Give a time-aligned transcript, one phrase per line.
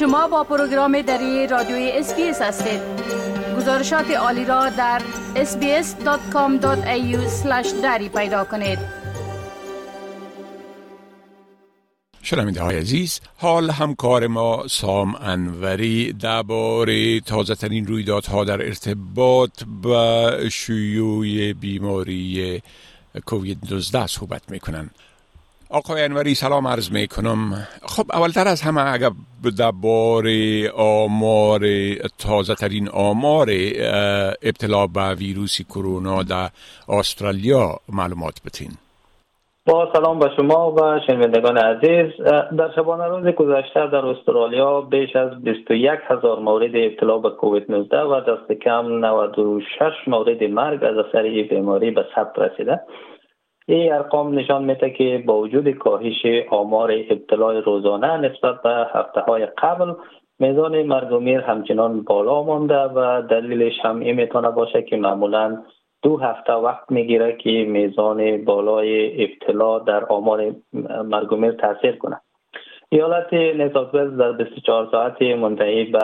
[0.00, 2.80] شما با پروگرام دری رادیوی SBS هستید.
[3.56, 5.02] گزارشات عالی را در
[5.34, 6.66] sbs.com.au
[7.82, 8.78] دری پیدا کنید.
[12.22, 20.32] شنونده های عزیز حال همکار ما سام انوری درباره تازه ترین رویدادها در ارتباط با
[20.48, 22.62] شیوع بیماری
[23.26, 24.90] کووید 19 صحبت می‌کنن.
[25.72, 27.52] آقای انوری سلام عرض می کنم
[27.82, 29.10] خب اولتر از همه اگر
[29.58, 31.60] درباره آمار
[32.18, 33.48] تازه ترین آمار
[34.42, 36.48] ابتلا به ویروس کرونا در
[36.88, 38.70] استرالیا معلومات بتین
[39.66, 42.26] با سلام به شما و شنوندگان عزیز.
[42.58, 48.00] در شبانه روز گذشته در استرالیا بیش از 21 هزار مورد ابتلا به کووید 19
[48.00, 52.80] و دست کم 96 مورد مرگ از اثر بیماری به ثبت رسیده.
[53.70, 59.46] این ارقام نشان میده که با وجود کاهش آمار ابتلای روزانه نسبت به هفته های
[59.46, 59.92] قبل
[60.38, 65.62] میزان مرگ و میر همچنان بالا مانده و دلیلش هم این می‌تونه باشه که معمولا
[66.02, 70.54] دو هفته وقت می‌گیره که میزان بالای ابتلا در آمار
[71.04, 72.20] مرگ و میر تاثیر کنه.
[72.88, 76.00] ایالت نیوساوت در 24 ساعت منتهی به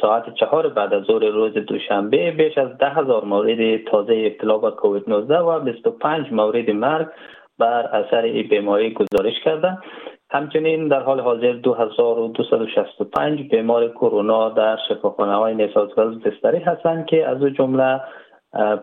[0.00, 4.70] ساعت چهار بعد از ظهر روز دوشنبه بیش از ده هزار مورد تازه ابتلا به
[4.70, 7.08] کووید 19 و 25 مورد مرگ
[7.58, 9.78] بر اثر این بیماری گزارش کرده
[10.30, 17.42] همچنین در حال حاضر 2265 بیمار کرونا در شفاخانه های نیساوت بستری هستند که از
[17.42, 18.00] جمله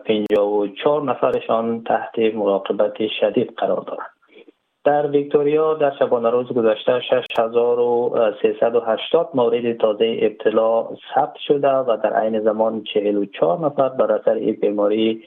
[0.04, 4.17] 54 نفرشان تحت مراقبت شدید قرار دارند.
[4.88, 12.40] در ویکتوریا در شبانه روز گذشته 6380 مورد تازه ابتلا ثبت شده و در عین
[12.40, 15.22] زمان 44 نفر بر اثر این بیماری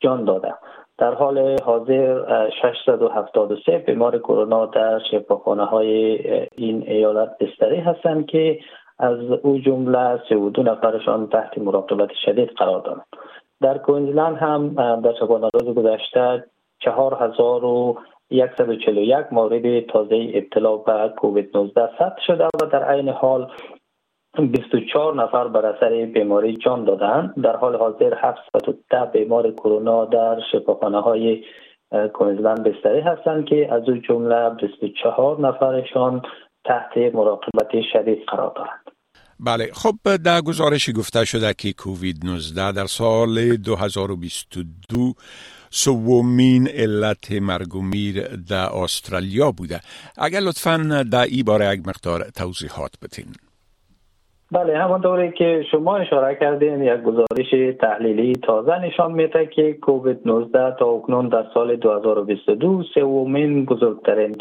[0.00, 0.54] جان داده.
[0.98, 6.18] در حال حاضر 673 بیمار کرونا در شفاخانه های
[6.56, 8.58] این ایالت بستری هستند که
[8.98, 13.06] از او جمله 32 نفرشان تحت مراقبت شدید قرار دارند.
[13.60, 16.44] در کوینزلند هم در شبانه روز گذشته
[16.84, 17.64] 4000
[18.32, 23.50] 141 مورد تازه ابتلا به کووید 19 ثبت شده و در عین حال
[24.38, 31.00] 24 نفر بر اثر بیماری جان دادند در حال حاضر 710 بیمار کرونا در شفاخانه
[31.00, 31.44] های
[32.14, 36.22] کوینزلند بستری هستند که از او جمله 24 نفرشان
[36.64, 38.81] تحت مراقبت شدید قرار دارند.
[39.46, 39.70] بله.
[39.72, 45.12] خب در گزارشی گفته شده که کووید 19 در سال 2022
[45.70, 49.80] سومین علت مرگ و میر در استرالیا بوده.
[50.18, 53.26] اگر لطفا در ای باره یک مقدار توضیحات بتین
[54.52, 60.76] بله همانطوری که شما اشاره کردین یک گزارش تحلیلی تازه نشان میده که کووید 19
[60.78, 64.36] تا اکنون در سال 2022 سومین بزرگترین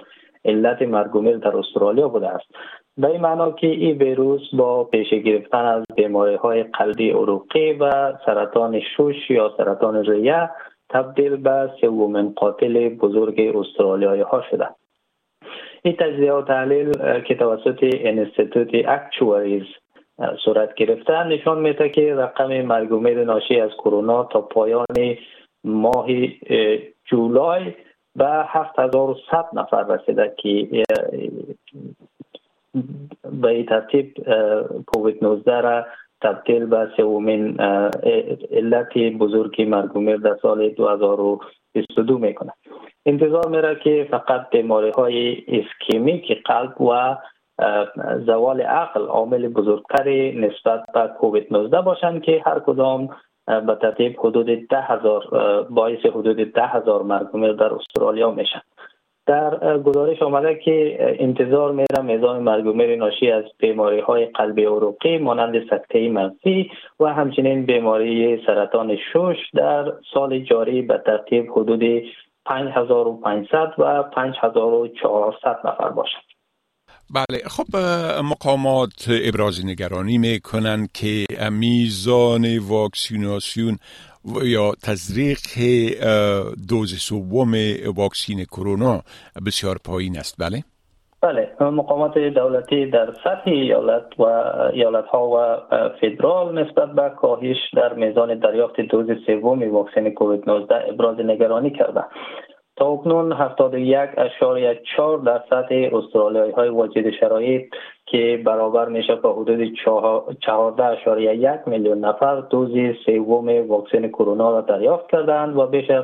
[0.46, 2.46] علت مرگ میر در استرالیا بوده است.
[2.98, 8.14] به این معنا که این ویروس با پیش گرفتن از بیماری های قلبی عروقی و
[8.26, 10.50] سرطان شوش یا سرطان ریه
[10.90, 14.68] تبدیل به سومین قاتل بزرگ استرالیایی ها شده.
[15.84, 16.92] این تجزیه و تحلیل
[17.22, 19.64] که توسط انستیتوت اکچواریز
[20.46, 24.86] صورت گرفته نشان میده که رقم مرگ ناشی از کرونا تا پایان
[25.64, 26.08] ماه
[27.06, 27.74] جولای
[28.16, 30.68] به 7100 نفر رسیده که
[33.42, 34.14] به این ترتیب
[34.88, 35.86] کووید 19 را
[36.22, 37.62] تبدیل به سومین
[38.52, 42.54] علت بزرگی مرگومیر در سال 2022 می‌کنه
[43.06, 47.18] انتظار میره که فقط بیماری های اسکیمیک قلب و
[48.26, 53.10] زوال عقل عامل بزرگتری نسبت به کووید 19 باشند که هر کدام
[53.46, 55.24] به ترتیب حدود ده هزار
[55.70, 57.04] باعث حدود ده هزار
[57.54, 58.62] در استرالیا میشن.
[59.32, 65.18] در گزارش آمده که انتظار میره میزان مرگ و ناشی از بیماری های قلبی عروقی
[65.18, 72.04] مانند سکته منفی و همچنین بیماری سرطان شش در سال جاری به ترتیب حدود
[72.46, 76.41] 5500 و 5400 نفر باشد.
[77.16, 77.78] بله خب
[78.24, 83.78] مقامات ابراز نگرانی می‌کنن که میزان واکسیناسیون
[84.44, 85.40] یا تزریق
[86.70, 87.54] دوز سوم
[87.96, 89.02] واکسین کرونا
[89.46, 90.36] بسیار پایین است.
[90.40, 90.64] بله؟
[91.22, 94.24] بله مقامات دولتی در سطح ایالت و
[94.74, 95.58] ایالت ها و
[96.02, 102.04] فدرال نسبت به کاهش در میزان دریافت دوز سوم واکسن کووید 19 ابراز نگرانی کرده.
[102.82, 107.64] تا اکنون 71.4 درصد استرالیایی های واجد شرایط
[108.06, 112.72] که برابر میشه با حدود 14.1 میلیون نفر دوز
[113.06, 116.04] سوم واکسن کرونا را دریافت کردند و بیش از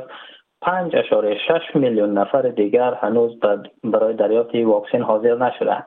[0.66, 3.40] 5.6 میلیون نفر دیگر هنوز
[3.84, 5.86] برای دریافت واکسن حاضر نشدند.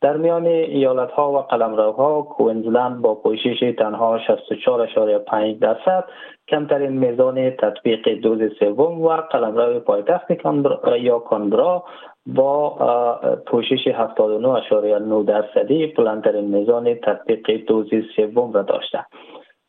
[0.00, 6.04] در میان ایالت ها و قلمروها کوینزلند با پوشش تنها 64.5 درصد
[6.48, 10.26] کمترین میزان تطبیق دوز سوم و قلمرو پایتخت
[11.00, 11.84] یا کانبرا
[12.26, 12.76] با
[13.46, 19.04] پوشش 79.9 درصدی بلندترین میزان تطبیق دوز سوم را داشته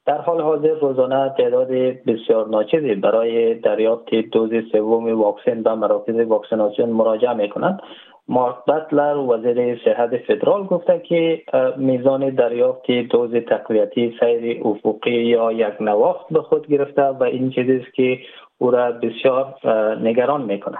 [0.05, 1.67] در حال حاضر روزانه تعداد
[2.07, 7.81] بسیار ناچیزی برای دریافت دوز سوم واکسن به مراکز واکسیناسیون مراجعه می کنند
[8.29, 11.41] مارک بطلر وزیر صحت فدرال گفته که
[11.77, 17.75] میزان دریافت دوز تقویتی سیر افقی یا یک نواخت به خود گرفته و این چیزی
[17.75, 18.19] است که
[18.57, 19.55] او را بسیار
[20.03, 20.77] نگران می‌کنه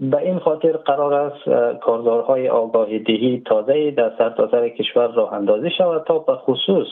[0.00, 1.44] به این خاطر قرار است
[1.80, 6.86] کارزارهای آگاهی دهی تازه در سرتاسر کشور راه اندازی شود تا به خصوص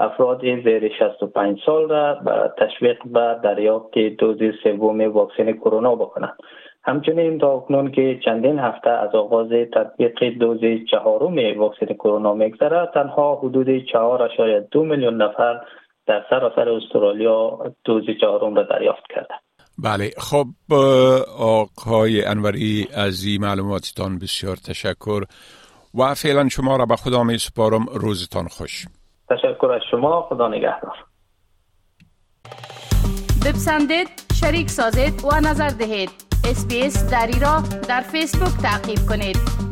[0.00, 2.18] افراد زیر 65 سال را
[2.58, 6.36] تشویق به دریافت دوز سوم واکسن کرونا بکنند.
[6.82, 10.60] همچنین تا اکنون که چندین هفته از آغاز تطبیق دوز
[10.90, 15.60] چهارم واکسن کرونا میگذره تنها حدود 4.2 میلیون نفر
[16.06, 19.34] در سراسر استرالیا دوز چهارم را دریافت کرده.
[19.78, 20.46] بله خب
[21.38, 25.20] آقای انوری از این معلوماتتان بسیار تشکر
[25.94, 27.86] و فعلا شما را به خدا می سپارم.
[27.94, 28.86] روزتان خوش.
[29.30, 30.22] تشکر از شما.
[30.22, 30.96] خدا نگهدار.
[33.46, 34.08] بپسندید
[34.40, 36.29] شریک سازید و نظر دهید.
[36.44, 39.69] اسپیس دری را در فیسبوک تعقیب کنید.